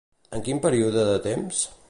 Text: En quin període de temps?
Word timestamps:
En 0.37 0.41
quin 0.47 0.61
període 0.63 1.05
de 1.11 1.21
temps? 1.29 1.63